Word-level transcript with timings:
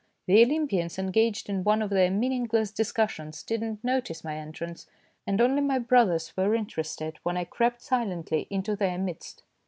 The 0.25 0.41
Olympians, 0.43 0.97
engaged 0.97 1.47
in 1.47 1.63
one 1.63 1.79
of 1.83 1.91
their 1.91 2.09
meaningless 2.09 2.71
dis 2.71 2.91
cussions, 2.91 3.45
did 3.45 3.61
not 3.61 3.83
notice 3.83 4.23
my 4.23 4.35
entrance, 4.35 4.87
and 5.27 5.39
only 5.39 5.61
my 5.61 5.77
brothers 5.77 6.35
were 6.35 6.55
interested 6.55 7.19
when 7.21 7.37
I 7.37 7.43
crept 7.43 7.83
silently 7.83 8.47
into 8.49 8.75
their 8.75 8.97
midst. 8.97 9.43